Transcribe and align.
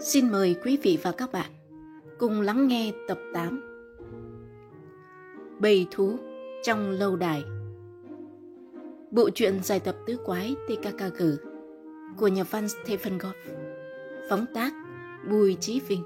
Xin 0.00 0.32
mời 0.32 0.56
quý 0.64 0.78
vị 0.82 0.98
và 1.02 1.12
các 1.12 1.32
bạn 1.32 1.50
cùng 2.18 2.40
lắng 2.40 2.68
nghe 2.68 2.92
tập 3.08 3.18
8 3.34 3.60
Bầy 5.58 5.86
thú 5.90 6.16
trong 6.62 6.90
lâu 6.90 7.16
đài. 7.16 7.44
Bộ 9.10 9.30
truyện 9.30 9.62
giải 9.62 9.80
tập 9.80 9.96
tứ 10.06 10.16
quái 10.24 10.56
TKKG 10.66 11.22
của 12.16 12.28
nhà 12.28 12.44
văn 12.44 12.68
Stephen 12.68 13.18
Goff. 13.18 13.32
Phóng 14.30 14.46
tác 14.54 14.72
Bùi 15.30 15.56
Chí 15.60 15.80
Vinh. 15.80 16.02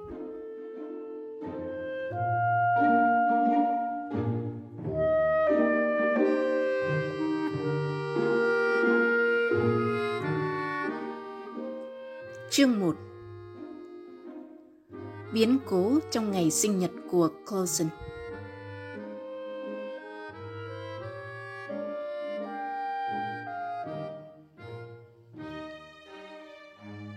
Chương 12.51 12.81
1 12.81 13.10
Biến 15.33 15.59
cố 15.67 15.99
trong 16.11 16.31
ngày 16.31 16.51
sinh 16.51 16.79
nhật 16.79 16.91
của 17.11 17.29
Coulson 17.51 17.89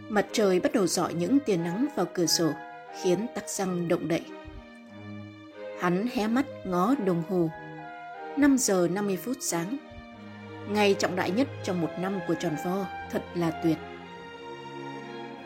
Mặt 0.09 0.25
trời 0.31 0.59
bắt 0.59 0.73
đầu 0.73 0.87
dọi 0.87 1.13
những 1.13 1.39
tia 1.39 1.57
nắng 1.57 1.87
vào 1.95 2.05
cửa 2.13 2.25
sổ, 2.25 2.51
khiến 3.01 3.27
tắc 3.35 3.49
răng 3.49 3.87
động 3.87 4.07
đậy. 4.07 4.21
Hắn 5.79 6.07
hé 6.13 6.27
mắt 6.27 6.45
ngó 6.65 6.95
đồng 7.05 7.23
hồ. 7.29 7.49
5 8.37 8.57
giờ 8.57 8.87
50 8.91 9.17
phút 9.17 9.37
sáng. 9.39 9.77
Ngày 10.69 10.95
trọng 10.99 11.15
đại 11.15 11.31
nhất 11.31 11.47
trong 11.63 11.81
một 11.81 11.89
năm 11.99 12.19
của 12.27 12.35
tròn 12.35 12.55
vo, 12.65 12.85
thật 13.11 13.23
là 13.35 13.61
tuyệt. 13.63 13.77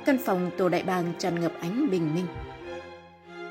Căn 0.06 0.18
phòng 0.26 0.52
tổ 0.58 0.70
đại 0.70 0.84
bàng 0.84 1.14
tràn 1.18 1.42
ngập 1.42 1.52
ánh 1.62 1.90
bình 1.92 2.16
minh. 2.16 2.26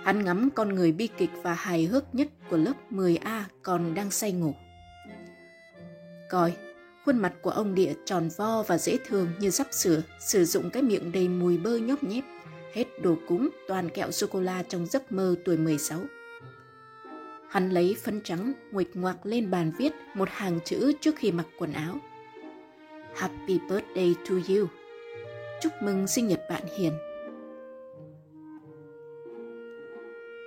Hắn 0.07 0.25
ngắm 0.25 0.51
con 0.55 0.75
người 0.75 0.93
bi 0.93 1.09
kịch 1.17 1.31
và 1.43 1.55
hài 1.55 1.85
hước 1.85 2.15
nhất 2.15 2.29
của 2.51 2.57
lớp 2.57 2.73
10A 2.91 3.43
còn 3.63 3.95
đang 3.95 4.11
say 4.11 4.33
ngủ. 4.33 4.55
Coi, 6.31 6.57
khuôn 7.05 7.19
mặt 7.19 7.33
của 7.43 7.51
ông 7.51 7.75
địa 7.75 7.95
tròn 8.05 8.29
vo 8.37 8.63
và 8.63 8.79
dễ 8.79 8.99
thương 9.07 9.29
như 9.39 9.51
sắp 9.51 9.67
sửa, 9.71 10.03
sử 10.21 10.45
dụng 10.45 10.71
cái 10.71 10.83
miệng 10.83 11.13
đầy 11.13 11.29
mùi 11.29 11.59
bơ 11.59 11.77
nhóp 11.77 12.05
nhép, 12.05 12.25
hết 12.75 12.85
đồ 13.03 13.17
cúng 13.29 13.49
toàn 13.69 13.89
kẹo 13.89 14.11
sô-cô-la 14.11 14.63
trong 14.63 14.87
giấc 14.87 15.13
mơ 15.13 15.35
tuổi 15.45 15.57
16. 15.57 16.01
Hắn 17.51 17.71
lấy 17.71 17.97
phấn 18.05 18.21
trắng 18.21 18.53
nguệch 18.73 18.97
ngoạc 18.97 19.27
lên 19.27 19.51
bàn 19.51 19.73
viết 19.79 19.93
một 20.15 20.29
hàng 20.33 20.59
chữ 20.65 20.93
trước 21.01 21.17
khi 21.17 21.33
mặc 21.33 21.47
quần 21.59 21.73
áo. 21.73 21.99
Happy 23.15 23.59
birthday 23.69 24.15
to 24.29 24.35
you. 24.35 24.67
Chúc 25.63 25.73
mừng 25.83 26.07
sinh 26.07 26.29
nhật 26.29 26.41
bạn 26.51 26.63
Hiền. 26.79 26.93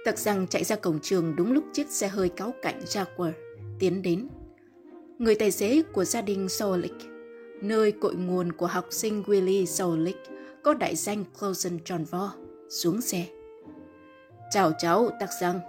Tặc 0.10 0.20
rằng 0.20 0.48
chạy 0.48 0.64
ra 0.64 0.76
cổng 0.76 1.00
trường 1.00 1.36
đúng 1.36 1.52
lúc 1.52 1.64
chiếc 1.74 1.90
xe 1.90 2.08
hơi 2.08 2.30
cáo 2.30 2.54
cạnh 2.62 2.80
Jaguar 2.80 3.32
tiến 3.80 4.02
đến. 4.02 4.30
Người 5.18 5.36
tài 5.36 5.52
xế 5.52 5.82
của 5.94 6.04
gia 6.04 6.22
đình 6.22 6.50
Solik, 6.50 6.94
nơi 7.62 7.92
cội 7.92 8.16
nguồn 8.16 8.52
của 8.52 8.68
học 8.68 8.86
sinh 8.90 9.24
Willie 9.24 9.66
Solik 9.66 10.18
có 10.64 10.74
đại 10.74 10.96
danh 10.96 11.24
Closen 11.40 11.78
John 11.86 12.06
vo, 12.06 12.34
xuống 12.70 13.02
xe. 13.02 13.26
Chào 14.52 14.72
cháu, 14.80 15.10
Tặc 15.20 15.30
rằng. 15.42 15.60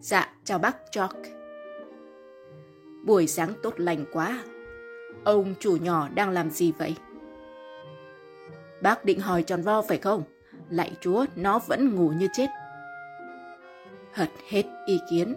Dạ, 0.00 0.34
chào 0.44 0.58
bác 0.58 0.76
Jock. 0.92 1.24
Buổi 3.04 3.26
sáng 3.26 3.52
tốt 3.62 3.74
lành 3.76 4.04
quá. 4.12 4.44
Ông 5.24 5.54
chủ 5.60 5.76
nhỏ 5.76 6.08
đang 6.14 6.30
làm 6.30 6.50
gì 6.50 6.72
vậy? 6.72 6.94
Bác 8.82 9.04
định 9.04 9.20
hỏi 9.20 9.42
tròn 9.42 9.62
vo 9.62 9.82
phải 9.82 9.98
không? 9.98 10.22
Lạy 10.70 10.92
chúa, 11.00 11.24
nó 11.36 11.58
vẫn 11.58 11.94
ngủ 11.94 12.08
như 12.08 12.28
chết. 12.32 12.46
Hật 14.14 14.30
hết 14.48 14.62
ý 14.86 15.00
kiến. 15.10 15.34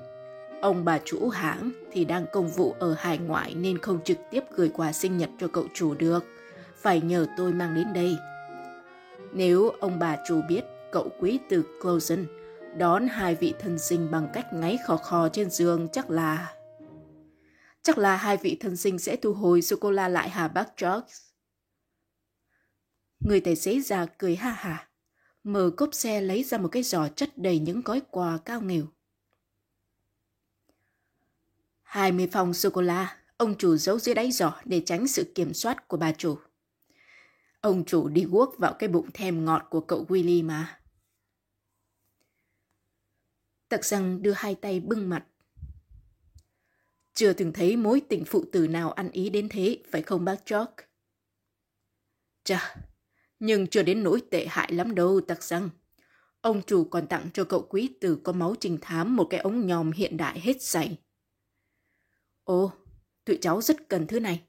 Ông 0.61 0.85
bà 0.85 0.99
chủ 1.05 1.29
hãng 1.29 1.71
thì 1.91 2.05
đang 2.05 2.25
công 2.33 2.47
vụ 2.47 2.75
ở 2.79 2.93
hải 2.93 3.17
ngoại 3.17 3.53
nên 3.55 3.77
không 3.77 4.03
trực 4.03 4.17
tiếp 4.31 4.41
gửi 4.55 4.69
quà 4.69 4.93
sinh 4.93 5.17
nhật 5.17 5.29
cho 5.39 5.47
cậu 5.47 5.67
chủ 5.73 5.93
được. 5.93 6.25
Phải 6.81 7.01
nhờ 7.01 7.27
tôi 7.37 7.53
mang 7.53 7.75
đến 7.75 7.93
đây. 7.93 8.17
Nếu 9.33 9.69
ông 9.69 9.99
bà 9.99 10.17
chủ 10.27 10.41
biết 10.49 10.63
cậu 10.91 11.09
quý 11.19 11.39
từ 11.49 11.63
Closen 11.81 12.25
đón 12.77 13.07
hai 13.07 13.35
vị 13.35 13.53
thân 13.59 13.79
sinh 13.79 14.11
bằng 14.11 14.27
cách 14.33 14.53
ngáy 14.53 14.77
khò 14.85 14.97
khò 14.97 15.29
trên 15.29 15.49
giường 15.49 15.87
chắc 15.91 16.09
là... 16.09 16.53
Chắc 17.81 17.97
là 17.97 18.15
hai 18.15 18.37
vị 18.37 18.57
thân 18.59 18.77
sinh 18.77 18.99
sẽ 18.99 19.15
thu 19.15 19.33
hồi 19.33 19.61
sô-cô-la 19.61 20.07
lại 20.07 20.29
hả 20.29 20.47
bác 20.47 20.77
George? 20.77 21.13
Người 23.19 23.39
tài 23.39 23.55
xế 23.55 23.79
già 23.79 24.05
cười 24.05 24.35
ha 24.35 24.49
hả, 24.49 24.86
mở 25.47 25.71
cốp 25.77 25.93
xe 25.93 26.21
lấy 26.21 26.43
ra 26.43 26.57
một 26.57 26.69
cái 26.71 26.83
giỏ 26.83 27.07
chất 27.07 27.37
đầy 27.37 27.59
những 27.59 27.81
gói 27.81 28.01
quà 28.11 28.37
cao 28.45 28.61
nghèo. 28.61 28.83
20 31.83 32.27
phòng 32.31 32.53
sô-cô-la, 32.53 33.17
ông 33.37 33.57
chủ 33.57 33.77
giấu 33.77 33.99
dưới 33.99 34.15
đáy 34.15 34.31
giỏ 34.31 34.61
để 34.65 34.81
tránh 34.85 35.07
sự 35.07 35.31
kiểm 35.35 35.53
soát 35.53 35.87
của 35.87 35.97
bà 35.97 36.11
chủ. 36.11 36.37
Ông 37.61 37.85
chủ 37.85 38.07
đi 38.07 38.23
guốc 38.23 38.55
vào 38.57 38.73
cái 38.79 38.89
bụng 38.89 39.11
thèm 39.13 39.45
ngọt 39.45 39.67
của 39.69 39.81
cậu 39.81 40.05
Willy 40.09 40.45
mà. 40.45 40.79
Tặc 43.69 43.85
rằng 43.85 44.21
đưa 44.21 44.33
hai 44.35 44.55
tay 44.55 44.79
bưng 44.79 45.09
mặt. 45.09 45.25
Chưa 47.13 47.33
từng 47.33 47.53
thấy 47.53 47.75
mối 47.75 48.01
tình 48.09 48.25
phụ 48.25 48.45
tử 48.51 48.67
nào 48.67 48.91
ăn 48.91 49.11
ý 49.11 49.29
đến 49.29 49.49
thế, 49.49 49.83
phải 49.91 50.01
không 50.01 50.25
bác 50.25 50.45
George? 50.45 50.73
Chà, 52.43 52.75
nhưng 53.39 53.67
chưa 53.67 53.83
đến 53.83 54.03
nỗi 54.03 54.21
tệ 54.31 54.47
hại 54.49 54.73
lắm 54.73 54.95
đâu, 54.95 55.21
tặc 55.21 55.43
răng. 55.43 55.69
Ông 56.41 56.61
chủ 56.67 56.83
còn 56.83 57.07
tặng 57.07 57.29
cho 57.33 57.43
cậu 57.43 57.61
quý 57.69 57.97
tử 58.01 58.19
có 58.23 58.31
máu 58.31 58.55
trình 58.59 58.77
thám 58.81 59.15
một 59.15 59.27
cái 59.29 59.39
ống 59.39 59.67
nhòm 59.67 59.91
hiện 59.91 60.17
đại 60.17 60.39
hết 60.39 60.61
sảy. 60.61 60.97
Ồ, 62.43 62.71
tụi 63.25 63.37
cháu 63.41 63.61
rất 63.61 63.89
cần 63.89 64.07
thứ 64.07 64.19
này. 64.19 64.43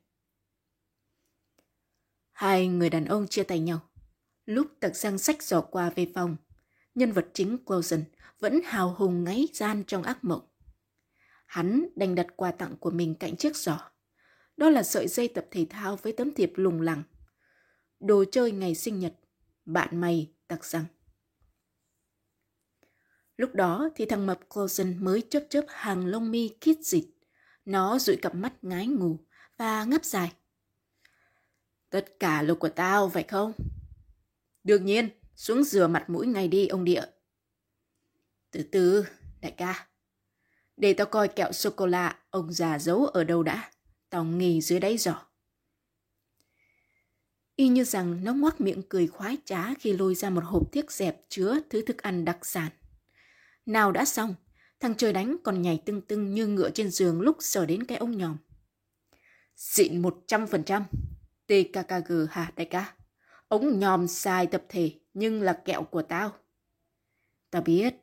Hai 2.32 2.68
người 2.68 2.90
đàn 2.90 3.04
ông 3.04 3.26
chia 3.26 3.42
tay 3.42 3.60
nhau. 3.60 3.80
Lúc 4.46 4.66
tặc 4.80 4.96
răng 4.96 5.18
sách 5.18 5.42
giỏ 5.42 5.60
qua 5.60 5.90
về 5.90 6.12
phòng, 6.14 6.36
nhân 6.94 7.12
vật 7.12 7.26
chính 7.34 7.58
Wilson 7.66 8.02
vẫn 8.40 8.60
hào 8.64 8.94
hùng 8.94 9.24
ngáy 9.24 9.48
gian 9.52 9.84
trong 9.86 10.02
ác 10.02 10.24
mộng. 10.24 10.48
Hắn 11.46 11.88
đành 11.96 12.14
đặt 12.14 12.26
quà 12.36 12.52
tặng 12.52 12.76
của 12.80 12.90
mình 12.90 13.14
cạnh 13.14 13.36
chiếc 13.36 13.56
giỏ. 13.56 13.90
Đó 14.56 14.70
là 14.70 14.82
sợi 14.82 15.08
dây 15.08 15.28
tập 15.28 15.46
thể 15.50 15.66
thao 15.70 15.96
với 15.96 16.12
tấm 16.12 16.34
thiệp 16.34 16.52
lùng 16.54 16.80
lẳng 16.80 17.02
đồ 18.00 18.24
chơi 18.32 18.52
ngày 18.52 18.74
sinh 18.74 18.98
nhật, 18.98 19.14
bạn 19.64 20.00
mày 20.00 20.32
tặc 20.48 20.64
rằng. 20.64 20.84
Lúc 23.36 23.54
đó 23.54 23.88
thì 23.94 24.06
thằng 24.06 24.26
mập 24.26 24.48
Coulson 24.48 25.04
mới 25.04 25.22
chớp 25.30 25.46
chớp 25.50 25.64
hàng 25.68 26.06
lông 26.06 26.30
mi 26.30 26.48
kít 26.60 26.78
dịch. 26.82 27.04
Nó 27.64 27.98
dụi 27.98 28.16
cặp 28.16 28.34
mắt 28.34 28.64
ngái 28.64 28.86
ngủ 28.86 29.18
và 29.56 29.84
ngáp 29.84 30.04
dài. 30.04 30.32
Tất 31.90 32.06
cả 32.20 32.42
là 32.42 32.54
của 32.54 32.68
tao, 32.68 33.08
phải 33.08 33.22
không? 33.22 33.52
Đương 34.64 34.84
nhiên, 34.86 35.08
xuống 35.34 35.64
rửa 35.64 35.86
mặt 35.86 36.10
mũi 36.10 36.26
ngay 36.26 36.48
đi 36.48 36.66
ông 36.66 36.84
địa. 36.84 37.04
Từ 38.50 38.62
từ, 38.72 39.06
đại 39.40 39.54
ca. 39.56 39.88
Để 40.76 40.94
tao 40.94 41.06
coi 41.06 41.28
kẹo 41.28 41.52
sô-cô-la 41.52 42.18
ông 42.30 42.52
già 42.52 42.78
giấu 42.78 43.06
ở 43.06 43.24
đâu 43.24 43.42
đã. 43.42 43.70
Tao 44.10 44.24
nghỉ 44.24 44.60
dưới 44.60 44.80
đáy 44.80 44.98
giỏ 44.98 45.27
y 47.58 47.68
như 47.68 47.84
rằng 47.84 48.24
nó 48.24 48.34
ngoác 48.34 48.60
miệng 48.60 48.82
cười 48.88 49.06
khoái 49.06 49.38
trá 49.44 49.74
khi 49.74 49.92
lôi 49.92 50.14
ra 50.14 50.30
một 50.30 50.44
hộp 50.44 50.72
thiếc 50.72 50.92
dẹp 50.92 51.20
chứa 51.28 51.60
thứ 51.70 51.82
thức 51.82 52.02
ăn 52.02 52.24
đặc 52.24 52.46
sản. 52.46 52.70
Nào 53.66 53.92
đã 53.92 54.04
xong, 54.04 54.34
thằng 54.80 54.94
trời 54.94 55.12
đánh 55.12 55.36
còn 55.44 55.62
nhảy 55.62 55.82
tưng 55.86 56.00
tưng 56.00 56.34
như 56.34 56.46
ngựa 56.46 56.70
trên 56.70 56.90
giường 56.90 57.20
lúc 57.20 57.36
sờ 57.40 57.66
đến 57.66 57.84
cái 57.84 57.98
ống 57.98 58.18
nhòm. 58.18 58.36
Xịn 59.56 60.02
một 60.02 60.24
trăm 60.26 60.46
phần 60.46 60.64
trăm. 60.64 60.84
TKKG 61.46 62.12
hả 62.30 62.52
đại 62.56 62.66
ca? 62.66 62.94
Ống 63.48 63.78
nhòm 63.78 64.08
xài 64.08 64.46
tập 64.46 64.64
thể 64.68 64.92
nhưng 65.14 65.42
là 65.42 65.52
kẹo 65.52 65.82
của 65.82 66.02
tao. 66.02 66.32
Tao 67.50 67.62
biết. 67.62 67.94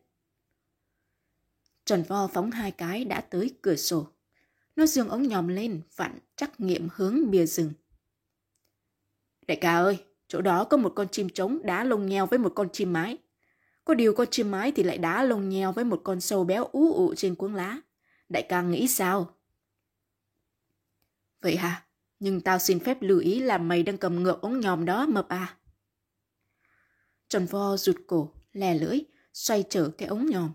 trần 1.86 2.04
vo 2.04 2.28
phóng 2.28 2.52
hai 2.52 2.72
cái 2.72 3.06
đã 3.06 3.22
tới 3.22 3.56
cửa 3.62 3.76
sổ. 3.76 4.08
Nó 4.76 4.86
dường 4.86 5.10
ống 5.10 5.24
nhòm 5.24 5.48
lên, 5.48 5.82
vặn 5.96 6.20
trắc 6.36 6.60
nghiệm 6.60 6.88
hướng 6.96 7.32
bìa 7.32 7.46
rừng. 7.46 7.74
Đại 9.48 9.58
ca 9.62 9.78
ơi, 9.78 9.98
chỗ 10.28 10.42
đó 10.42 10.64
có 10.64 10.78
một 10.78 10.94
con 10.96 11.08
chim 11.12 11.30
trống 11.30 11.60
đá 11.64 11.84
lông 11.84 12.06
nheo 12.06 12.26
với 12.26 12.40
một 12.40 12.52
con 12.56 12.70
chim 12.74 12.94
mái. 12.94 13.18
Có 13.86 13.94
điều 13.94 14.14
con 14.14 14.28
chim 14.32 14.52
mái 14.52 14.72
thì 14.72 14.84
lại 14.84 14.98
đá 14.98 15.24
lông 15.24 15.50
nheo 15.50 15.72
với 15.72 15.86
một 15.86 16.02
con 16.04 16.22
sâu 16.22 16.44
béo 16.44 16.66
ú 16.66 16.94
ụ 16.94 17.14
trên 17.16 17.36
cuống 17.36 17.56
lá. 17.56 17.82
Đại 18.30 18.46
ca 18.50 18.62
nghĩ 18.62 18.88
sao? 18.88 19.36
Vậy 21.42 21.58
hả? 21.58 21.86
Nhưng 22.20 22.42
tao 22.42 22.60
xin 22.60 22.80
phép 22.80 22.98
lưu 23.02 23.20
ý 23.20 23.40
là 23.40 23.58
mày 23.58 23.84
đang 23.84 23.98
cầm 23.98 24.24
ngược 24.24 24.42
ống 24.42 24.60
nhòm 24.60 24.86
đó 24.86 25.06
mập 25.06 25.28
à. 25.30 25.58
trần 27.28 27.46
vo 27.46 27.78
rụt 27.78 27.96
cổ, 28.08 28.32
lè 28.54 28.74
lưỡi, 28.74 29.00
xoay 29.34 29.64
trở 29.70 29.90
cái 29.98 30.08
ống 30.08 30.26
nhòm. 30.26 30.52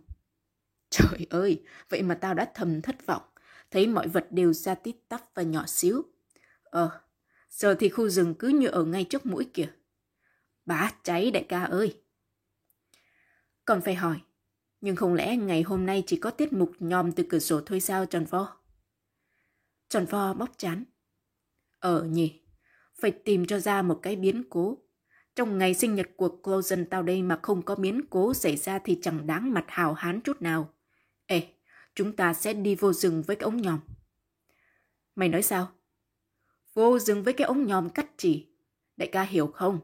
Trời 0.91 1.27
ơi, 1.31 1.63
vậy 1.89 2.03
mà 2.03 2.15
tao 2.15 2.35
đã 2.35 2.51
thầm 2.55 2.83
thất 2.83 3.07
vọng. 3.07 3.23
Thấy 3.71 3.87
mọi 3.87 4.09
vật 4.09 4.27
đều 4.31 4.53
ra 4.53 4.75
tít 4.75 4.97
tắp 5.09 5.25
và 5.35 5.43
nhỏ 5.43 5.67
xíu. 5.67 6.03
Ờ, 6.63 7.01
Giờ 7.51 7.75
thì 7.75 7.89
khu 7.89 8.09
rừng 8.09 8.35
cứ 8.35 8.49
như 8.49 8.69
ở 8.69 8.85
ngay 8.85 9.05
trước 9.05 9.27
mũi 9.27 9.51
kìa. 9.55 9.73
Bá 10.67 10.93
cháy 11.03 11.31
đại 11.31 11.47
ca 11.49 11.65
ơi, 11.65 12.03
Còn 13.65 13.81
phải 13.81 13.95
hỏi, 13.95 14.21
nhưng 14.81 14.97
không 14.97 15.15
lẽ 15.15 15.37
ngày 15.37 15.63
hôm 15.63 15.87
nay 15.87 16.03
chỉ 16.07 16.17
có 16.17 16.31
tiết 16.31 16.53
mục 16.53 16.73
nhòm 16.79 17.13
từ 17.13 17.25
cửa 17.29 17.39
sổ 17.39 17.61
thôi 17.67 17.81
sao 17.81 18.07
tròn 18.07 18.25
vo? 18.25 18.57
Tròn 19.89 20.07
vo 20.07 20.35
bóc 20.35 20.51
chán. 20.57 20.85
Ờ 21.79 22.05
nhỉ, 22.05 22.43
phải 23.01 23.11
tìm 23.11 23.47
cho 23.47 23.59
ra 23.59 23.83
một 23.83 23.99
cái 24.03 24.17
biến 24.17 24.45
cố. 24.51 24.79
Trong 25.35 25.59
ngày 25.59 25.75
sinh 25.75 25.95
nhật 25.95 26.09
của 26.17 26.29
Closen 26.43 26.87
tao 26.91 27.03
đây 27.03 27.23
mà 27.23 27.39
không 27.43 27.63
có 27.63 27.75
biến 27.75 28.01
cố 28.11 28.35
xảy 28.35 28.57
ra 28.57 28.79
thì 28.79 28.99
chẳng 29.03 29.27
đáng 29.27 29.53
mặt 29.53 29.65
hào 29.69 29.95
hán 29.95 30.21
chút 30.21 30.43
nào. 30.43 30.75
Ê, 31.27 31.49
chúng 31.95 32.17
ta 32.17 32.35
sẽ 32.35 32.53
đi 32.55 32.75
vô 32.75 32.93
rừng 32.93 33.23
với 33.27 33.37
cái 33.37 33.45
ống 33.45 33.57
nhòm. 33.57 33.81
Mày 35.15 35.29
nói 35.29 35.43
sao? 35.43 35.73
Vô 36.75 36.99
dừng 36.99 37.23
với 37.23 37.33
cái 37.33 37.47
ống 37.47 37.67
nhòm 37.67 37.91
cắt 37.91 38.07
chỉ. 38.17 38.49
Đại 38.97 39.09
ca 39.13 39.23
hiểu 39.23 39.47
không? 39.47 39.81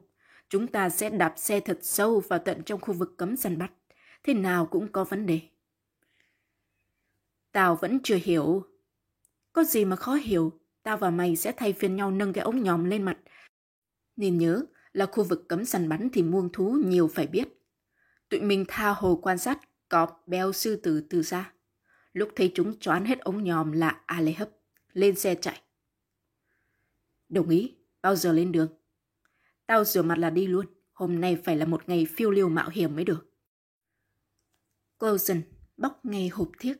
Chúng 0.48 0.66
ta 0.66 0.88
sẽ 0.88 1.10
đạp 1.10 1.34
xe 1.36 1.60
thật 1.60 1.78
sâu 1.82 2.22
vào 2.28 2.38
tận 2.38 2.62
trong 2.62 2.80
khu 2.80 2.94
vực 2.94 3.14
cấm 3.16 3.36
săn 3.36 3.58
bắt. 3.58 3.72
Thế 4.22 4.34
nào 4.34 4.66
cũng 4.66 4.92
có 4.92 5.04
vấn 5.04 5.26
đề. 5.26 5.40
Tao 7.52 7.76
vẫn 7.76 7.98
chưa 8.04 8.18
hiểu. 8.22 8.64
Có 9.52 9.64
gì 9.64 9.84
mà 9.84 9.96
khó 9.96 10.14
hiểu, 10.14 10.60
tao 10.82 10.96
và 10.96 11.10
mày 11.10 11.36
sẽ 11.36 11.52
thay 11.56 11.72
phiên 11.72 11.96
nhau 11.96 12.10
nâng 12.10 12.32
cái 12.32 12.44
ống 12.44 12.62
nhòm 12.62 12.84
lên 12.84 13.02
mặt. 13.02 13.18
Nên 14.16 14.38
nhớ 14.38 14.64
là 14.92 15.06
khu 15.06 15.24
vực 15.24 15.48
cấm 15.48 15.64
săn 15.64 15.88
bắn 15.88 16.08
thì 16.12 16.22
muông 16.22 16.52
thú 16.52 16.78
nhiều 16.84 17.10
phải 17.14 17.26
biết. 17.26 17.48
Tụi 18.28 18.40
mình 18.40 18.64
tha 18.68 18.90
hồ 18.90 19.18
quan 19.22 19.38
sát 19.38 19.60
cọp, 19.88 20.22
beo, 20.26 20.52
sư 20.52 20.76
tử 20.76 21.06
từ 21.10 21.22
xa. 21.22 21.52
Lúc 22.12 22.28
thấy 22.36 22.52
chúng 22.54 22.78
choán 22.78 23.04
hết 23.04 23.20
ống 23.20 23.44
nhòm 23.44 23.72
là 23.72 24.00
a 24.06 24.20
lê 24.20 24.32
hấp, 24.32 24.48
lên 24.92 25.16
xe 25.16 25.34
chạy. 25.34 25.60
Đồng 27.28 27.48
ý, 27.48 27.76
bao 28.02 28.16
giờ 28.16 28.32
lên 28.32 28.52
đường? 28.52 28.68
Tao 29.66 29.84
rửa 29.84 30.02
mặt 30.02 30.18
là 30.18 30.30
đi 30.30 30.46
luôn, 30.46 30.66
hôm 30.92 31.20
nay 31.20 31.36
phải 31.44 31.56
là 31.56 31.66
một 31.66 31.88
ngày 31.88 32.06
phiêu 32.16 32.30
lưu 32.30 32.48
mạo 32.48 32.68
hiểm 32.68 32.94
mới 32.94 33.04
được. 33.04 33.32
Coulson 34.98 35.42
bóc 35.76 36.00
ngay 36.04 36.28
hộp 36.28 36.48
thiếc, 36.58 36.76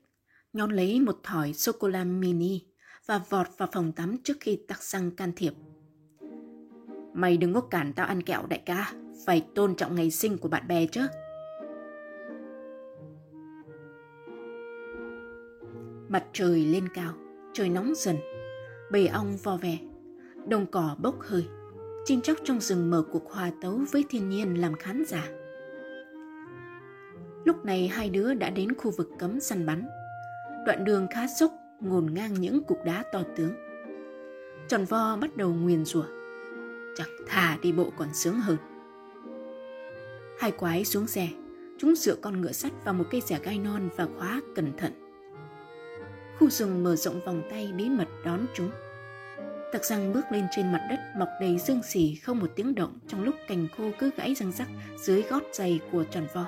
nhón 0.53 0.71
lấy 0.71 1.01
một 1.01 1.21
thỏi 1.23 1.53
sô-cô-la 1.53 2.05
mini 2.05 2.61
và 3.07 3.19
vọt 3.29 3.47
vào 3.57 3.69
phòng 3.73 3.93
tắm 3.93 4.17
trước 4.25 4.37
khi 4.41 4.59
tắc 4.69 4.83
xăng 4.83 5.11
can 5.11 5.33
thiệp. 5.37 5.53
Mày 7.15 7.37
đừng 7.37 7.55
có 7.55 7.61
cản 7.61 7.93
tao 7.93 8.07
ăn 8.07 8.23
kẹo 8.23 8.47
đại 8.47 8.63
ca, 8.67 8.93
phải 9.27 9.47
tôn 9.55 9.77
trọng 9.77 9.95
ngày 9.95 10.11
sinh 10.11 10.39
của 10.39 10.49
bạn 10.49 10.69
bè 10.69 10.87
chứ. 10.87 11.07
Mặt 16.09 16.25
trời 16.33 16.65
lên 16.65 16.89
cao, 16.95 17.15
trời 17.53 17.69
nóng 17.69 17.93
dần, 17.97 18.17
bầy 18.93 19.07
ong 19.07 19.37
vo 19.43 19.57
vẻ, 19.57 19.79
đồng 20.49 20.67
cỏ 20.67 20.97
bốc 20.99 21.21
hơi, 21.21 21.47
chim 22.05 22.21
chóc 22.21 22.37
trong 22.45 22.61
rừng 22.61 22.91
mở 22.91 23.03
cuộc 23.13 23.31
hòa 23.33 23.51
tấu 23.63 23.81
với 23.93 24.05
thiên 24.09 24.29
nhiên 24.29 24.61
làm 24.61 24.75
khán 24.75 25.05
giả. 25.05 25.29
Lúc 27.45 27.65
này 27.65 27.89
hai 27.89 28.11
đứa 28.11 28.35
đã 28.35 28.51
đến 28.51 28.75
khu 28.75 28.91
vực 28.91 29.11
cấm 29.19 29.41
săn 29.41 29.67
bắn. 29.67 29.87
Đoạn 30.67 30.85
đường 30.85 31.07
khá 31.15 31.27
dốc, 31.41 31.53
ngổn 31.81 32.15
ngang 32.15 32.35
những 32.35 32.65
cục 32.65 32.85
đá 32.85 33.05
to 33.13 33.23
tướng. 33.37 33.53
Tròn 34.69 34.85
vo 34.85 35.17
bắt 35.17 35.37
đầu 35.37 35.55
nguyền 35.55 35.85
rủa. 35.85 36.07
Chẳng 36.97 37.11
thà 37.27 37.59
đi 37.63 37.73
bộ 37.73 37.93
còn 37.97 38.09
sướng 38.15 38.41
hơn. 38.41 38.57
Hai 40.39 40.51
quái 40.53 40.85
xuống 40.85 41.07
xe, 41.07 41.29
chúng 41.79 41.97
dựa 41.97 42.17
con 42.17 42.41
ngựa 42.41 42.53
sắt 42.53 42.73
vào 42.85 42.95
một 42.95 43.05
cây 43.11 43.23
rẻ 43.27 43.41
gai 43.43 43.59
non 43.59 43.89
và 43.97 44.07
khóa 44.19 44.41
cẩn 44.55 44.77
thận. 44.77 44.93
Khu 46.39 46.51
rừng 46.51 46.85
mở 46.85 46.97
rộng 46.97 47.21
vòng 47.27 47.43
tay 47.51 47.73
bí 47.77 47.89
mật 47.89 48.09
đón 48.25 48.47
chúng. 48.55 48.71
Tặc 49.73 49.85
răng 49.85 50.13
bước 50.13 50.33
lên 50.33 50.47
trên 50.51 50.73
mặt 50.73 50.87
đất, 50.91 51.01
mọc 51.19 51.29
đầy 51.41 51.59
dương 51.59 51.83
xỉ, 51.83 52.15
không 52.15 52.39
một 52.39 52.51
tiếng 52.57 52.75
động, 52.75 52.99
trong 53.09 53.25
lúc 53.25 53.35
cành 53.49 53.69
khô 53.77 53.91
cứ 53.99 54.11
gãy 54.17 54.35
răng 54.35 54.53
rắc 54.53 54.69
dưới 54.99 55.23
gót 55.23 55.43
giày 55.53 55.81
của 55.93 56.05
tròn 56.05 56.27
vo. 56.35 56.47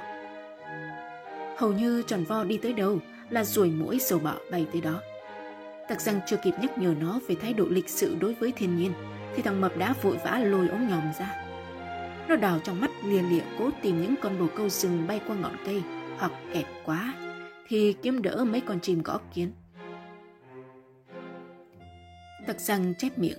Hầu 1.56 1.72
như 1.72 2.02
tròn 2.02 2.24
vo 2.24 2.44
đi 2.44 2.56
tới 2.56 2.72
đâu 2.72 2.98
là 3.30 3.44
ruồi 3.44 3.70
mũi 3.70 3.98
sầu 3.98 4.18
bọ 4.18 4.34
bay 4.50 4.66
tới 4.72 4.80
đó. 4.80 5.00
Tặc 5.88 6.00
răng 6.00 6.20
chưa 6.26 6.36
kịp 6.36 6.54
nhắc 6.60 6.78
nhở 6.78 6.94
nó 7.00 7.20
về 7.28 7.34
thái 7.34 7.52
độ 7.52 7.64
lịch 7.68 7.88
sự 7.88 8.16
đối 8.20 8.34
với 8.34 8.52
thiên 8.52 8.76
nhiên, 8.76 8.92
thì 9.34 9.42
thằng 9.42 9.60
mập 9.60 9.76
đã 9.76 9.94
vội 10.02 10.16
vã 10.24 10.38
lôi 10.38 10.68
ống 10.68 10.88
nhòm 10.88 11.02
ra. 11.18 11.44
Nó 12.28 12.36
đào 12.36 12.58
trong 12.64 12.80
mắt 12.80 12.90
lia 13.04 13.22
lịa 13.22 13.42
cố 13.58 13.70
tìm 13.82 14.02
những 14.02 14.14
con 14.22 14.38
bồ 14.38 14.46
câu 14.56 14.68
rừng 14.68 15.06
bay 15.06 15.20
qua 15.26 15.36
ngọn 15.36 15.56
cây, 15.66 15.82
hoặc 16.18 16.32
kẹt 16.54 16.66
quá, 16.84 17.14
thì 17.68 17.92
kiếm 18.02 18.22
đỡ 18.22 18.44
mấy 18.44 18.60
con 18.60 18.80
chim 18.80 19.02
gõ 19.02 19.20
kiến. 19.34 19.52
Tặc 22.48 22.60
răng 22.60 22.94
chép 22.94 23.18
miệng. 23.18 23.38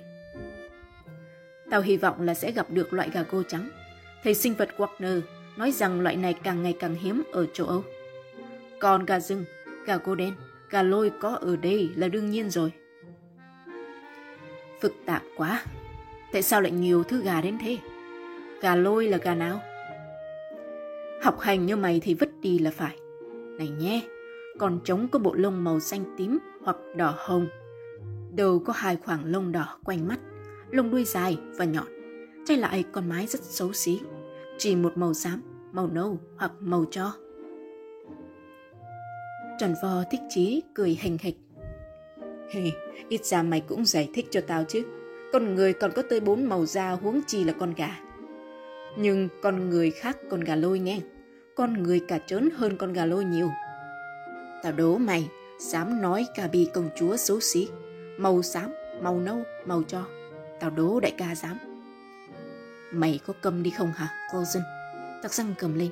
Tao 1.69 1.81
hy 1.81 1.97
vọng 1.97 2.21
là 2.21 2.33
sẽ 2.33 2.51
gặp 2.51 2.71
được 2.71 2.93
loại 2.93 3.09
gà 3.13 3.23
cô 3.23 3.43
trắng. 3.43 3.69
Thầy 4.23 4.33
sinh 4.33 4.53
vật 4.53 4.69
Wagner 4.77 5.21
nói 5.57 5.71
rằng 5.71 6.01
loại 6.01 6.15
này 6.15 6.33
càng 6.33 6.63
ngày 6.63 6.75
càng 6.79 6.95
hiếm 6.95 7.23
ở 7.31 7.45
châu 7.45 7.67
Âu. 7.67 7.83
Còn 8.79 9.05
gà 9.05 9.19
rừng, 9.19 9.45
gà 9.85 9.97
cô 9.97 10.15
đen, 10.15 10.33
gà 10.69 10.83
lôi 10.83 11.11
có 11.19 11.29
ở 11.29 11.55
đây 11.55 11.89
là 11.95 12.07
đương 12.07 12.29
nhiên 12.29 12.49
rồi. 12.49 12.71
Phức 14.81 14.93
tạp 15.05 15.21
quá. 15.37 15.63
Tại 16.31 16.41
sao 16.41 16.61
lại 16.61 16.71
nhiều 16.71 17.03
thứ 17.03 17.21
gà 17.21 17.41
đến 17.41 17.57
thế? 17.61 17.77
Gà 18.61 18.75
lôi 18.75 19.07
là 19.07 19.17
gà 19.17 19.35
nào? 19.35 19.61
Học 21.23 21.39
hành 21.39 21.65
như 21.65 21.75
mày 21.75 21.99
thì 21.99 22.13
vứt 22.13 22.29
đi 22.41 22.59
là 22.59 22.71
phải. 22.71 22.97
Này 23.57 23.69
nhé, 23.69 24.01
còn 24.59 24.79
trống 24.83 25.07
có 25.07 25.19
bộ 25.19 25.33
lông 25.33 25.63
màu 25.63 25.79
xanh 25.79 26.03
tím 26.17 26.39
hoặc 26.63 26.77
đỏ 26.95 27.15
hồng. 27.17 27.47
Đầu 28.39 28.59
có 28.59 28.73
hai 28.73 28.97
khoảng 29.05 29.25
lông 29.25 29.51
đỏ 29.51 29.77
quanh 29.83 30.07
mắt, 30.07 30.19
lông 30.71 30.91
đuôi 30.91 31.05
dài 31.05 31.37
và 31.57 31.65
nhọn. 31.65 31.87
Trái 32.45 32.57
lại 32.57 32.83
con 32.91 33.09
mái 33.09 33.27
rất 33.27 33.43
xấu 33.43 33.73
xí, 33.73 33.99
chỉ 34.57 34.75
một 34.75 34.97
màu 34.97 35.13
xám, 35.13 35.41
màu 35.71 35.87
nâu 35.87 36.19
hoặc 36.37 36.51
màu 36.59 36.85
cho. 36.91 37.13
Tròn 39.59 39.73
vò 39.83 40.03
thích 40.11 40.19
chí 40.29 40.63
cười 40.73 40.97
hình 41.01 41.17
hịch. 41.21 41.35
Hey, 42.53 42.71
ít 43.09 43.25
ra 43.25 43.43
mày 43.43 43.61
cũng 43.61 43.85
giải 43.85 44.09
thích 44.13 44.27
cho 44.31 44.41
tao 44.47 44.63
chứ. 44.63 44.83
Con 45.33 45.55
người 45.55 45.73
còn 45.73 45.91
có 45.95 46.01
tới 46.09 46.19
bốn 46.19 46.45
màu 46.45 46.65
da 46.65 46.91
huống 46.91 47.21
chi 47.27 47.43
là 47.43 47.53
con 47.53 47.73
gà. 47.73 47.99
Nhưng 48.97 49.29
con 49.41 49.69
người 49.69 49.91
khác 49.91 50.17
con 50.29 50.39
gà 50.39 50.55
lôi 50.55 50.79
nghe. 50.79 51.01
Con 51.55 51.83
người 51.83 51.99
cả 52.07 52.19
trớn 52.27 52.49
hơn 52.55 52.77
con 52.77 52.93
gà 52.93 53.05
lôi 53.05 53.25
nhiều. 53.25 53.49
Tao 54.63 54.71
đố 54.71 54.97
mày, 54.97 55.29
dám 55.59 56.01
nói 56.01 56.25
cà 56.35 56.47
bi 56.47 56.69
công 56.73 56.89
chúa 56.95 57.17
xấu 57.17 57.39
xí. 57.39 57.67
Màu 58.19 58.41
xám, 58.41 58.73
màu 59.01 59.19
nâu, 59.19 59.43
màu 59.65 59.83
cho. 59.83 60.05
Tao 60.59 60.69
đố 60.69 60.99
đại 60.99 61.13
ca 61.17 61.35
dám. 61.35 61.57
Mày 62.91 63.19
có 63.27 63.33
cầm 63.41 63.63
đi 63.63 63.69
không 63.69 63.91
hả, 63.91 64.29
Clausen? 64.31 64.63
Tắc 65.23 65.33
răng 65.33 65.53
cầm 65.59 65.73
lên. 65.73 65.91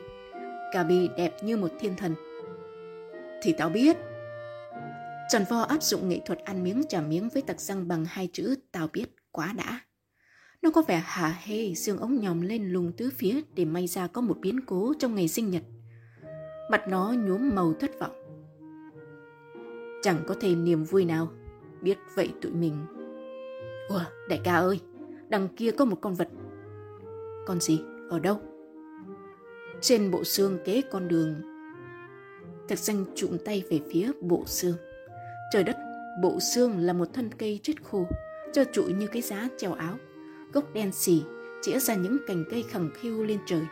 Gabi 0.74 1.08
bi 1.08 1.14
đẹp 1.18 1.34
như 1.44 1.58
một 1.58 1.72
thiên 1.80 1.96
thần 1.96 2.16
thì 3.42 3.54
tao 3.58 3.70
biết. 3.70 3.98
Trần 5.30 5.44
Vo 5.50 5.62
áp 5.62 5.84
dụng 5.84 6.10
nghệ 6.10 6.20
thuật 6.26 6.40
ăn 6.40 6.64
miếng 6.64 6.84
trả 6.90 7.02
miếng 7.02 7.30
với 7.30 7.42
tặc 7.42 7.62
răng 7.62 7.88
bằng 7.88 8.06
hai 8.06 8.30
chữ 8.34 8.56
tao 8.72 8.88
biết 8.94 9.16
quá 9.32 9.54
đã. 9.58 9.80
Nó 10.62 10.72
có 10.72 10.82
vẻ 10.82 11.02
hả 11.06 11.36
hê 11.44 11.74
xương 11.74 11.98
ống 11.98 12.20
nhòm 12.20 12.42
lên 12.42 12.70
lùng 12.70 12.92
tứ 12.98 13.10
phía 13.18 13.42
để 13.54 13.66
may 13.66 13.88
ra 13.88 14.08
có 14.08 14.22
một 14.22 14.38
biến 14.42 14.60
cố 14.66 14.94
trong 15.00 15.16
ngày 15.16 15.28
sinh 15.28 15.50
nhật. 15.50 15.64
Mặt 16.72 16.82
nó 16.90 17.14
nhuốm 17.14 17.56
màu 17.56 17.74
thất 17.80 18.00
vọng. 18.00 18.16
Chẳng 20.04 20.24
có 20.28 20.36
thêm 20.42 20.66
niềm 20.66 20.84
vui 20.84 21.06
nào. 21.06 21.30
Biết 21.88 21.98
vậy 22.16 22.34
tụi 22.42 22.52
mình. 22.52 22.86
Ủa, 23.90 24.02
đại 24.30 24.42
ca 24.44 24.56
ơi, 24.56 24.80
đằng 25.30 25.48
kia 25.48 25.72
có 25.72 25.86
một 25.86 25.98
con 26.02 26.14
vật. 26.14 26.28
Con 27.46 27.60
gì? 27.60 27.82
Ở 28.10 28.20
đâu? 28.20 28.42
Trên 29.82 30.12
bộ 30.12 30.24
xương 30.24 30.58
kế 30.66 30.82
con 30.92 31.08
đường 31.08 31.36
Thạch 32.68 32.80
danh 32.80 33.06
trụm 33.16 33.38
tay 33.46 33.64
về 33.70 33.80
phía 33.92 34.12
bộ 34.22 34.44
xương. 34.46 34.76
Trời 35.54 35.64
đất, 35.64 35.78
bộ 36.24 36.40
xương 36.40 36.78
là 36.78 36.94
một 36.94 37.08
thân 37.14 37.30
cây 37.38 37.60
chết 37.64 37.84
khô, 37.84 38.08
cho 38.54 38.64
trụi 38.74 38.94
như 38.94 39.08
cái 39.08 39.22
giá 39.22 39.48
treo 39.58 39.74
áo. 39.74 39.98
Gốc 40.54 40.74
đen 40.74 40.92
xì, 40.92 41.24
chĩa 41.62 41.80
ra 41.80 41.96
những 41.96 42.18
cành 42.28 42.44
cây 42.50 42.64
khẳng 42.70 42.90
khiu 42.94 43.24
lên 43.24 43.40
trời. 43.46 43.66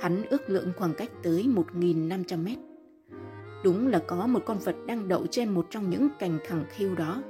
Hắn 0.00 0.22
ước 0.30 0.50
lượng 0.50 0.72
khoảng 0.76 0.94
cách 0.94 1.10
tới 1.22 1.46
1.500 1.72 2.44
mét. 2.44 2.69
Đúng 3.64 3.86
là 3.86 3.98
có 4.06 4.26
một 4.26 4.42
con 4.46 4.58
vật 4.58 4.76
đang 4.86 5.08
đậu 5.08 5.26
trên 5.30 5.48
một 5.48 5.66
trong 5.70 5.90
những 5.90 6.08
cành 6.18 6.38
khẳng 6.44 6.64
khiu 6.70 6.94
đó. 6.94 7.22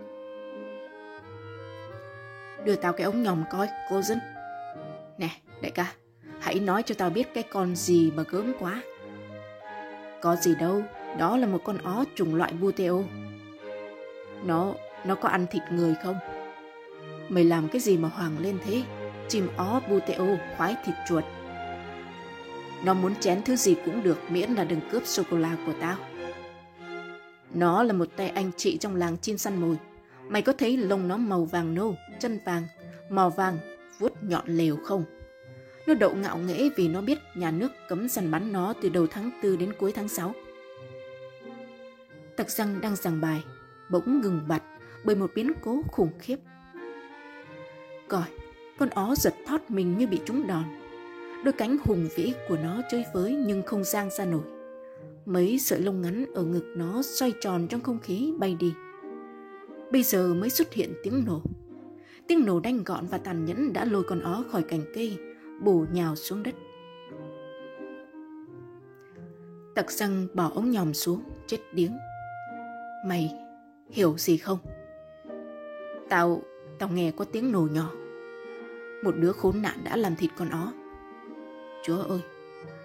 Đưa 2.64 2.76
tao 2.76 2.92
cái 2.92 3.04
ống 3.04 3.22
nhòm 3.22 3.44
coi, 3.50 3.68
cô 3.90 4.02
dân. 4.02 4.18
Nè, 5.18 5.28
đại 5.60 5.70
ca, 5.70 5.92
hãy 6.40 6.60
nói 6.60 6.82
cho 6.82 6.94
tao 6.98 7.10
biết 7.10 7.34
cái 7.34 7.44
con 7.52 7.76
gì 7.76 8.10
mà 8.10 8.22
gớm 8.28 8.52
quá. 8.58 8.82
Có 10.22 10.36
gì 10.36 10.54
đâu, 10.54 10.82
đó 11.18 11.36
là 11.36 11.46
một 11.46 11.60
con 11.64 11.78
ó 11.78 12.04
trùng 12.14 12.34
loại 12.34 12.52
buteo. 12.52 13.04
Nó, 14.44 14.74
nó 15.04 15.14
có 15.14 15.28
ăn 15.28 15.46
thịt 15.50 15.62
người 15.70 15.94
không? 16.02 16.16
Mày 17.28 17.44
làm 17.44 17.68
cái 17.68 17.80
gì 17.80 17.96
mà 17.98 18.08
hoàng 18.08 18.38
lên 18.38 18.58
thế? 18.64 18.82
Chim 19.28 19.48
ó 19.56 19.80
buteo 19.90 20.38
khoái 20.56 20.76
thịt 20.84 20.94
chuột. 21.08 21.24
Nó 22.84 22.94
muốn 22.94 23.14
chén 23.14 23.42
thứ 23.42 23.56
gì 23.56 23.76
cũng 23.84 24.02
được 24.02 24.18
miễn 24.30 24.50
là 24.50 24.64
đừng 24.64 24.80
cướp 24.90 25.06
sô-cô-la 25.06 25.56
của 25.66 25.72
tao. 25.80 25.96
Nó 27.54 27.82
là 27.82 27.92
một 27.92 28.08
tay 28.16 28.28
anh 28.28 28.50
chị 28.56 28.78
trong 28.78 28.96
làng 28.96 29.16
chim 29.18 29.38
săn 29.38 29.60
mồi. 29.60 29.76
Mày 30.28 30.42
có 30.42 30.52
thấy 30.52 30.76
lông 30.76 31.08
nó 31.08 31.16
màu 31.16 31.44
vàng 31.44 31.74
nâu, 31.74 31.96
chân 32.20 32.38
vàng, 32.44 32.62
màu 33.08 33.30
vàng, 33.30 33.58
vuốt 33.98 34.12
nhọn 34.22 34.44
lều 34.46 34.76
không? 34.76 35.04
Nó 35.86 35.94
đậu 35.94 36.14
ngạo 36.14 36.38
nghễ 36.38 36.68
vì 36.76 36.88
nó 36.88 37.00
biết 37.00 37.18
nhà 37.34 37.50
nước 37.50 37.72
cấm 37.88 38.08
săn 38.08 38.30
bắn 38.30 38.52
nó 38.52 38.74
từ 38.82 38.88
đầu 38.88 39.06
tháng 39.06 39.30
4 39.42 39.58
đến 39.58 39.72
cuối 39.78 39.92
tháng 39.92 40.08
6. 40.08 40.34
Tặc 42.36 42.50
răng 42.50 42.80
đang 42.80 42.96
giảng 42.96 43.20
bài, 43.20 43.44
bỗng 43.90 44.20
ngừng 44.20 44.48
bặt 44.48 44.62
bởi 45.04 45.16
một 45.16 45.30
biến 45.34 45.52
cố 45.60 45.82
khủng 45.88 46.10
khiếp. 46.18 46.36
còi 48.08 48.28
con 48.78 48.88
ó 48.88 49.14
giật 49.14 49.34
thót 49.46 49.70
mình 49.70 49.98
như 49.98 50.06
bị 50.06 50.20
trúng 50.24 50.46
đòn. 50.46 50.64
Đôi 51.44 51.52
cánh 51.52 51.76
hùng 51.84 52.08
vĩ 52.16 52.32
của 52.48 52.56
nó 52.56 52.82
chơi 52.90 53.04
với 53.14 53.34
nhưng 53.46 53.62
không 53.62 53.84
giang 53.84 54.10
ra 54.10 54.24
nổi. 54.24 54.59
Mấy 55.30 55.58
sợi 55.58 55.80
lông 55.80 56.00
ngắn 56.00 56.26
ở 56.34 56.42
ngực 56.44 56.72
nó 56.76 57.02
xoay 57.02 57.32
tròn 57.40 57.66
trong 57.68 57.80
không 57.80 57.98
khí 57.98 58.32
bay 58.38 58.56
đi. 58.60 58.74
Bây 59.92 60.02
giờ 60.02 60.34
mới 60.34 60.50
xuất 60.50 60.72
hiện 60.72 60.92
tiếng 61.02 61.24
nổ. 61.26 61.42
Tiếng 62.26 62.44
nổ 62.44 62.60
đanh 62.60 62.84
gọn 62.84 63.06
và 63.06 63.18
tàn 63.18 63.44
nhẫn 63.44 63.72
đã 63.72 63.84
lôi 63.84 64.02
con 64.02 64.20
ó 64.20 64.44
khỏi 64.50 64.62
cành 64.62 64.80
cây, 64.94 65.18
bổ 65.60 65.86
nhào 65.92 66.16
xuống 66.16 66.42
đất. 66.42 66.54
Tặc 69.74 69.90
răng 69.90 70.26
bỏ 70.34 70.50
ống 70.54 70.70
nhòm 70.70 70.94
xuống, 70.94 71.22
chết 71.46 71.58
điếng. 71.72 71.92
Mày 73.06 73.32
hiểu 73.90 74.14
gì 74.18 74.36
không? 74.36 74.58
Tao, 76.08 76.42
tao 76.78 76.88
nghe 76.88 77.10
có 77.10 77.24
tiếng 77.24 77.52
nổ 77.52 77.68
nhỏ. 77.72 77.90
Một 79.04 79.16
đứa 79.16 79.32
khốn 79.32 79.62
nạn 79.62 79.78
đã 79.84 79.96
làm 79.96 80.16
thịt 80.16 80.30
con 80.36 80.50
ó. 80.50 80.72
Chúa 81.84 82.02
ơi, 82.02 82.20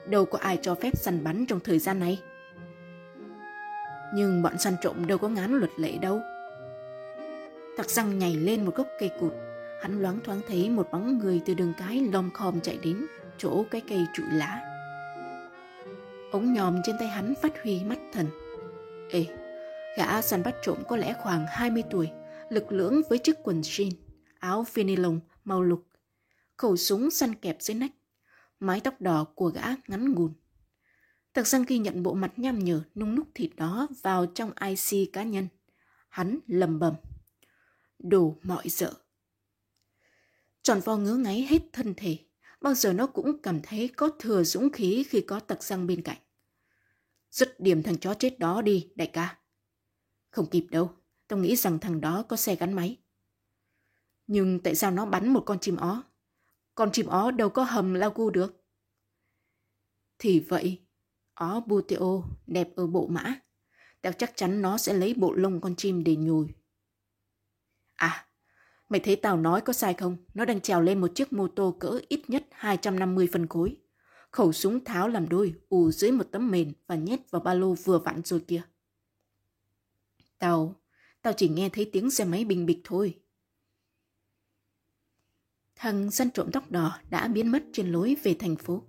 đâu 0.09 0.25
có 0.25 0.39
ai 0.41 0.59
cho 0.61 0.75
phép 0.75 0.97
săn 0.97 1.23
bắn 1.23 1.45
trong 1.45 1.59
thời 1.59 1.79
gian 1.79 1.99
này. 1.99 2.21
Nhưng 4.15 4.41
bọn 4.41 4.57
săn 4.57 4.75
trộm 4.81 5.07
đâu 5.07 5.17
có 5.17 5.29
ngán 5.29 5.51
luật 5.51 5.72
lệ 5.77 5.98
đâu. 5.98 6.22
Tặc 7.77 7.89
răng 7.89 8.19
nhảy 8.19 8.36
lên 8.36 8.65
một 8.65 8.75
gốc 8.75 8.88
cây 9.00 9.12
cụt. 9.19 9.34
Hắn 9.81 10.01
loáng 10.01 10.19
thoáng 10.24 10.41
thấy 10.48 10.69
một 10.69 10.88
bóng 10.91 11.17
người 11.17 11.41
từ 11.45 11.53
đường 11.53 11.74
cái 11.77 12.07
lom 12.13 12.31
khom 12.34 12.62
chạy 12.62 12.77
đến 12.84 13.05
chỗ 13.38 13.65
cái 13.72 13.81
cây 13.89 14.05
trụ 14.13 14.24
lá. 14.31 14.62
Ống 16.31 16.53
nhòm 16.53 16.81
trên 16.84 16.95
tay 17.00 17.07
hắn 17.07 17.34
phát 17.41 17.63
huy 17.63 17.84
mắt 17.84 18.00
thần. 18.13 18.27
Ê, 19.10 19.25
gã 19.98 20.22
săn 20.22 20.43
bắt 20.43 20.55
trộm 20.62 20.77
có 20.88 20.98
lẽ 20.98 21.13
khoảng 21.13 21.45
20 21.48 21.84
tuổi, 21.91 22.10
lực 22.50 22.72
lưỡng 22.72 23.01
với 23.10 23.17
chiếc 23.17 23.36
quần 23.43 23.62
jean, 23.62 23.91
áo 24.39 24.63
phi 24.63 24.95
lông 24.95 25.19
màu 25.45 25.62
lục, 25.62 25.88
khẩu 26.57 26.77
súng 26.77 27.12
săn 27.12 27.36
kẹp 27.36 27.57
dưới 27.60 27.75
nách, 27.75 27.91
mái 28.60 28.79
tóc 28.79 29.01
đỏ 29.01 29.25
của 29.36 29.48
gã 29.48 29.63
ngắn 29.88 30.13
ngùn. 30.13 30.34
Tặc 31.35 31.47
Giang 31.47 31.63
ghi 31.67 31.77
nhận 31.77 32.03
bộ 32.03 32.13
mặt 32.13 32.33
nham 32.37 32.59
nhở 32.59 32.81
nung 32.95 33.15
núc 33.15 33.27
thịt 33.35 33.51
đó 33.55 33.87
vào 34.01 34.25
trong 34.25 34.51
IC 34.61 35.13
cá 35.13 35.23
nhân. 35.23 35.47
Hắn 36.09 36.39
lầm 36.47 36.79
bầm. 36.79 36.95
Đồ 37.99 38.35
mọi 38.43 38.69
dợ. 38.69 38.93
Tròn 40.61 40.79
vo 40.85 40.97
ngứa 40.97 41.15
ngáy 41.15 41.41
hết 41.49 41.61
thân 41.73 41.93
thể. 41.97 42.17
Bao 42.61 42.73
giờ 42.73 42.93
nó 42.93 43.07
cũng 43.07 43.41
cảm 43.41 43.61
thấy 43.61 43.87
có 43.87 44.09
thừa 44.19 44.43
dũng 44.43 44.69
khí 44.69 45.05
khi 45.09 45.21
có 45.21 45.39
tặc 45.39 45.63
răng 45.63 45.87
bên 45.87 46.01
cạnh. 46.01 46.17
Dứt 47.31 47.59
điểm 47.59 47.83
thằng 47.83 47.97
chó 47.97 48.13
chết 48.13 48.39
đó 48.39 48.61
đi, 48.61 48.91
đại 48.95 49.07
ca. 49.13 49.37
Không 50.29 50.49
kịp 50.49 50.67
đâu, 50.71 50.91
tao 51.27 51.39
nghĩ 51.39 51.55
rằng 51.55 51.79
thằng 51.79 52.01
đó 52.01 52.25
có 52.29 52.35
xe 52.35 52.55
gắn 52.55 52.73
máy. 52.73 52.97
Nhưng 54.27 54.59
tại 54.59 54.75
sao 54.75 54.91
nó 54.91 55.05
bắn 55.05 55.33
một 55.33 55.43
con 55.45 55.59
chim 55.59 55.75
ó? 55.75 56.03
Con 56.75 56.91
chim 56.91 57.05
ó 57.05 57.31
đâu 57.31 57.49
có 57.49 57.63
hầm 57.63 57.93
lao 57.93 58.11
gu 58.15 58.29
được. 58.29 58.63
Thì 60.19 60.39
vậy, 60.39 60.84
ó 61.35 61.59
buteo 61.59 62.23
đẹp 62.47 62.69
ở 62.75 62.87
bộ 62.87 63.07
mã. 63.07 63.39
Tao 64.01 64.13
chắc 64.13 64.31
chắn 64.35 64.61
nó 64.61 64.77
sẽ 64.77 64.93
lấy 64.93 65.13
bộ 65.13 65.33
lông 65.33 65.61
con 65.61 65.75
chim 65.75 66.03
để 66.03 66.15
nhồi. 66.15 66.47
À, 67.95 68.27
mày 68.89 68.99
thấy 68.99 69.15
tao 69.15 69.37
nói 69.37 69.61
có 69.61 69.73
sai 69.73 69.93
không? 69.93 70.17
Nó 70.33 70.45
đang 70.45 70.61
trèo 70.61 70.81
lên 70.81 71.01
một 71.01 71.11
chiếc 71.15 71.33
mô 71.33 71.47
tô 71.47 71.77
cỡ 71.79 71.99
ít 72.09 72.21
nhất 72.27 72.47
250 72.51 73.29
phân 73.33 73.47
khối. 73.47 73.77
Khẩu 74.31 74.53
súng 74.53 74.83
tháo 74.83 75.07
làm 75.07 75.29
đôi, 75.29 75.53
ù 75.69 75.91
dưới 75.91 76.11
một 76.11 76.27
tấm 76.31 76.51
mền 76.51 76.73
và 76.87 76.95
nhét 76.95 77.31
vào 77.31 77.41
ba 77.41 77.53
lô 77.53 77.73
vừa 77.73 77.99
vặn 77.99 78.21
rồi 78.23 78.39
kia. 78.47 78.61
Tao, 80.37 80.81
tao 81.21 81.33
chỉ 81.33 81.49
nghe 81.49 81.69
thấy 81.69 81.89
tiếng 81.93 82.11
xe 82.11 82.25
máy 82.25 82.45
bình 82.45 82.65
bịch 82.65 82.81
thôi. 82.83 83.19
Thằng 85.75 86.11
săn 86.11 86.31
trộm 86.31 86.49
tóc 86.53 86.71
đỏ 86.71 86.99
đã 87.09 87.27
biến 87.27 87.51
mất 87.51 87.63
trên 87.73 87.91
lối 87.91 88.15
về 88.23 88.35
thành 88.39 88.55
phố. 88.55 88.83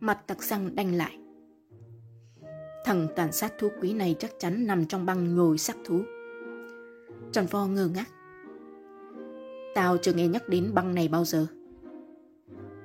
Mặt 0.00 0.22
tặc 0.26 0.42
răng 0.42 0.74
đanh 0.74 0.94
lại. 0.94 1.18
Thằng 2.84 3.06
tàn 3.16 3.32
sát 3.32 3.58
thú 3.58 3.68
quý 3.80 3.92
này 3.92 4.16
chắc 4.18 4.30
chắn 4.38 4.66
nằm 4.66 4.86
trong 4.86 5.06
băng 5.06 5.36
nhồi 5.36 5.58
xác 5.58 5.76
thú. 5.84 6.02
Trần 7.32 7.46
vo 7.46 7.66
ngơ 7.66 7.88
ngác. 7.94 8.08
Tao 9.74 9.96
chưa 9.96 10.12
nghe 10.12 10.28
nhắc 10.28 10.48
đến 10.48 10.70
băng 10.74 10.94
này 10.94 11.08
bao 11.08 11.24
giờ. 11.24 11.46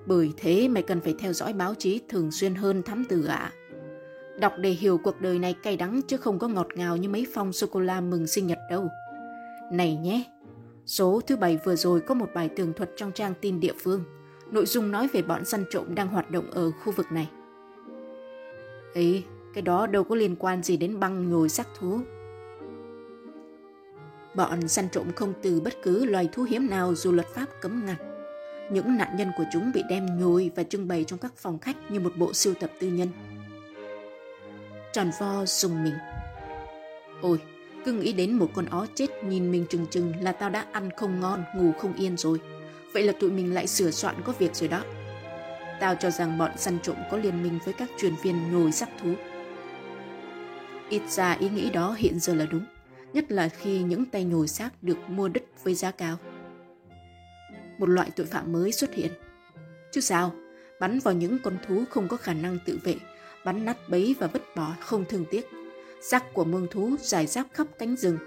Bởi 0.06 0.32
thế 0.38 0.68
mày 0.68 0.84
cần 0.84 1.02
phải 1.02 1.16
theo 1.20 1.34
dõi 1.34 1.54
báo 1.54 1.76
chí 1.76 2.02
thường 2.10 2.32
xuyên 2.32 2.56
hơn 2.56 2.84
thám 2.84 3.06
tử 3.06 3.26
ạ. 3.26 3.52
Đọc 4.40 4.54
để 4.60 4.70
hiểu 4.70 4.98
cuộc 5.04 5.22
đời 5.22 5.40
này 5.40 5.56
cay 5.64 5.78
đắng 5.78 6.02
chứ 6.08 6.18
không 6.18 6.40
có 6.40 6.48
ngọt 6.48 6.68
ngào 6.76 6.98
như 6.98 7.10
mấy 7.10 7.28
phong 7.34 7.54
sô-cô-la 7.54 8.02
mừng 8.02 8.28
sinh 8.28 8.48
nhật 8.48 8.60
đâu. 8.70 8.88
Này 9.72 9.96
nhé, 9.96 10.24
số 10.86 11.22
thứ 11.28 11.38
bảy 11.38 11.60
vừa 11.66 11.76
rồi 11.76 12.02
có 12.02 12.14
một 12.16 12.30
bài 12.34 12.50
tường 12.56 12.74
thuật 12.74 12.92
trong 12.96 13.12
trang 13.12 13.34
tin 13.42 13.60
địa 13.60 13.74
phương. 13.84 14.04
Nội 14.52 14.66
dung 14.66 14.92
nói 14.92 15.08
về 15.14 15.22
bọn 15.22 15.46
săn 15.46 15.66
trộm 15.70 15.96
đang 15.96 16.08
hoạt 16.08 16.32
động 16.32 16.52
ở 16.52 16.72
khu 16.72 16.92
vực 16.92 17.06
này. 17.12 17.30
Ấy, 18.94 19.24
cái 19.60 19.64
đó 19.64 19.88
đâu 19.88 20.04
có 20.04 20.16
liên 20.16 20.36
quan 20.36 20.64
gì 20.64 20.78
đến 20.78 21.00
băng 21.00 21.30
nhồi 21.30 21.50
sắc 21.50 21.68
thú. 21.80 22.00
Bọn 24.36 24.68
săn 24.68 24.90
trộm 24.90 25.12
không 25.16 25.34
từ 25.42 25.62
bất 25.62 25.74
cứ 25.84 26.06
loài 26.06 26.30
thú 26.32 26.44
hiếm 26.44 26.70
nào 26.70 26.96
dù 26.96 27.12
luật 27.12 27.28
pháp 27.28 27.46
cấm 27.62 27.86
ngặt. 27.86 27.98
Những 28.72 28.98
nạn 28.98 29.18
nhân 29.18 29.32
của 29.38 29.44
chúng 29.54 29.72
bị 29.74 29.84
đem 29.90 30.20
nhồi 30.20 30.52
và 30.56 30.64
trưng 30.64 30.88
bày 30.88 31.04
trong 31.04 31.20
các 31.20 31.34
phòng 31.38 31.60
khách 31.60 31.76
như 31.90 32.00
một 32.00 32.14
bộ 32.18 32.34
sưu 32.34 32.54
tập 32.54 32.72
tư 32.80 32.88
nhân. 32.88 33.08
Tròn 34.94 35.12
vo 35.20 35.46
dùng 35.46 35.84
mình. 35.84 35.96
Ôi, 37.22 37.40
cứ 37.86 37.94
nghĩ 37.94 38.14
đến 38.14 38.34
một 38.34 38.50
con 38.54 38.66
ó 38.66 38.86
chết 38.96 39.24
nhìn 39.24 39.52
mình 39.52 39.66
trừng 39.70 39.86
trừng 39.92 40.14
là 40.22 40.32
tao 40.32 40.50
đã 40.50 40.66
ăn 40.72 40.90
không 40.98 41.20
ngon, 41.20 41.44
ngủ 41.56 41.72
không 41.80 41.94
yên 41.94 42.18
rồi. 42.18 42.40
Vậy 42.94 43.04
là 43.04 43.14
tụi 43.20 43.32
mình 43.32 43.54
lại 43.54 43.68
sửa 43.68 43.92
soạn 43.92 44.16
có 44.24 44.34
việc 44.40 44.56
rồi 44.56 44.70
đó. 44.70 44.84
Tao 45.80 45.96
cho 45.96 46.10
rằng 46.10 46.38
bọn 46.38 46.52
săn 46.58 46.78
trộm 46.84 46.96
có 47.12 47.18
liên 47.18 47.44
minh 47.44 47.60
với 47.66 47.74
các 47.74 47.90
truyền 47.98 48.14
viên 48.24 48.52
nhồi 48.52 48.72
sắc 48.72 48.90
thú. 49.02 49.14
Ít 50.90 51.02
ra 51.10 51.32
ý 51.32 51.50
nghĩ 51.50 51.70
đó 51.70 51.96
hiện 51.98 52.20
giờ 52.20 52.36
là 52.36 52.46
đúng, 52.46 52.66
nhất 53.14 53.32
là 53.32 53.50
khi 53.50 53.84
những 53.84 54.06
tay 54.06 54.24
nhồi 54.24 54.48
xác 54.48 54.84
được 54.84 54.98
mua 55.08 55.28
đứt 55.28 55.44
với 55.64 55.74
giá 55.74 55.92
cao. 55.92 56.18
Một 57.78 57.90
loại 57.90 58.12
tội 58.16 58.26
phạm 58.26 58.52
mới 58.52 58.72
xuất 58.72 58.94
hiện. 58.94 59.12
Chứ 59.92 60.02
sao, 60.02 60.34
bắn 60.80 61.00
vào 61.00 61.14
những 61.14 61.38
con 61.44 61.58
thú 61.68 61.84
không 61.90 62.08
có 62.08 62.18
khả 62.18 62.34
năng 62.34 62.58
tự 62.66 62.80
vệ 62.84 62.96
bắn 63.46 63.66
nát 63.66 63.90
bấy 63.90 64.16
và 64.20 64.28
vứt 64.28 64.56
bỏ 64.56 64.76
không 64.80 65.06
thương 65.06 65.26
tiếc. 65.32 65.50
Xác 66.02 66.34
của 66.34 66.44
mương 66.44 66.68
thú 66.72 66.96
dài 67.00 67.28
rác 67.28 67.48
khắp 67.54 67.68
cánh 67.80 67.96
rừng. 67.96 68.18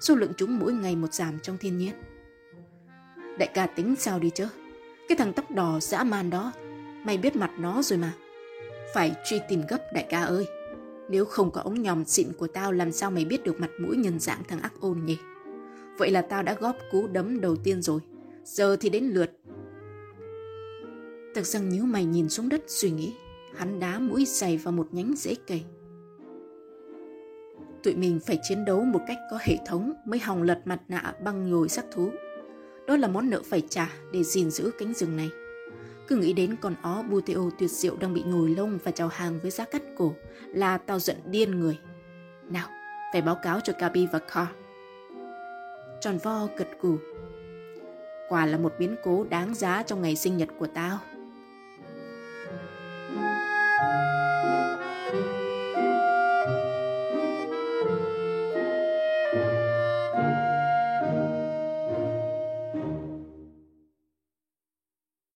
Số 0.00 0.14
lượng 0.14 0.32
chúng 0.36 0.58
mỗi 0.58 0.72
ngày 0.72 0.96
một 0.96 1.14
giảm 1.14 1.38
trong 1.38 1.58
thiên 1.58 1.78
nhiên. 1.78 1.92
Đại 3.38 3.48
ca 3.54 3.66
tính 3.66 3.94
sao 3.98 4.18
đi 4.18 4.30
chứ? 4.30 4.48
Cái 5.08 5.16
thằng 5.16 5.32
tóc 5.32 5.50
đỏ 5.50 5.78
dã 5.80 6.04
man 6.04 6.30
đó, 6.30 6.52
mày 7.04 7.18
biết 7.18 7.36
mặt 7.36 7.50
nó 7.58 7.82
rồi 7.82 7.98
mà. 7.98 8.12
Phải 8.94 9.12
truy 9.24 9.40
tìm 9.48 9.62
gấp 9.68 9.78
đại 9.94 10.06
ca 10.08 10.20
ơi. 10.22 10.46
Nếu 11.10 11.24
không 11.24 11.50
có 11.50 11.60
ống 11.60 11.82
nhòm 11.82 12.04
xịn 12.04 12.32
của 12.38 12.46
tao, 12.46 12.72
làm 12.72 12.92
sao 12.92 13.10
mày 13.10 13.24
biết 13.24 13.44
được 13.44 13.60
mặt 13.60 13.70
mũi 13.80 13.96
nhân 13.96 14.20
dạng 14.20 14.42
thằng 14.48 14.60
ác 14.60 14.72
ôn 14.80 15.00
nhỉ? 15.04 15.18
Vậy 15.98 16.10
là 16.10 16.22
tao 16.22 16.42
đã 16.42 16.54
góp 16.54 16.76
cú 16.90 17.06
đấm 17.06 17.40
đầu 17.40 17.56
tiên 17.56 17.82
rồi. 17.82 18.00
Giờ 18.44 18.76
thì 18.80 18.88
đến 18.88 19.04
lượt. 19.04 19.30
Thật 21.34 21.46
rằng 21.46 21.68
nhíu 21.68 21.84
mày 21.84 22.04
nhìn 22.04 22.28
xuống 22.28 22.48
đất, 22.48 22.62
suy 22.66 22.90
nghĩ 22.90 23.12
hắn 23.54 23.80
đá 23.80 23.98
mũi 23.98 24.24
giày 24.26 24.56
vào 24.56 24.72
một 24.72 24.88
nhánh 24.92 25.14
rễ 25.16 25.34
cây. 25.46 25.64
Tụi 27.82 27.94
mình 27.94 28.20
phải 28.26 28.38
chiến 28.42 28.64
đấu 28.64 28.84
một 28.84 29.00
cách 29.06 29.18
có 29.30 29.38
hệ 29.40 29.56
thống 29.66 29.92
mới 30.06 30.18
hòng 30.18 30.42
lật 30.42 30.60
mặt 30.64 30.80
nạ 30.88 31.14
băng 31.24 31.50
nhồi 31.50 31.68
sắc 31.68 31.84
thú. 31.92 32.10
Đó 32.86 32.96
là 32.96 33.08
món 33.08 33.30
nợ 33.30 33.42
phải 33.44 33.62
trả 33.68 33.92
để 34.12 34.24
gìn 34.24 34.50
giữ 34.50 34.70
cánh 34.78 34.94
rừng 34.94 35.16
này. 35.16 35.30
Cứ 36.10 36.16
nghĩ 36.16 36.32
đến 36.32 36.56
con 36.60 36.74
ó 36.82 37.02
Buteo 37.02 37.50
tuyệt 37.58 37.70
diệu 37.70 37.96
đang 37.96 38.14
bị 38.14 38.22
nhồi 38.22 38.50
lông 38.50 38.78
và 38.84 38.90
chào 38.90 39.08
hàng 39.08 39.40
với 39.42 39.50
giá 39.50 39.64
cắt 39.64 39.82
cổ 39.96 40.14
là 40.46 40.78
tao 40.78 40.98
giận 40.98 41.16
điên 41.24 41.60
người. 41.60 41.78
Nào, 42.48 42.68
phải 43.12 43.22
báo 43.22 43.38
cáo 43.42 43.60
cho 43.64 43.72
Gabi 43.78 44.06
và 44.12 44.18
Carl. 44.18 44.52
Tròn 46.00 46.18
vo 46.18 46.48
gật 46.56 46.68
gù. 46.80 46.96
Quả 48.28 48.46
là 48.46 48.58
một 48.58 48.74
biến 48.78 48.96
cố 49.04 49.24
đáng 49.24 49.54
giá 49.54 49.82
trong 49.82 50.02
ngày 50.02 50.16
sinh 50.16 50.36
nhật 50.36 50.48
của 50.58 50.66
tao. 50.66 50.98
Thank 53.80 54.19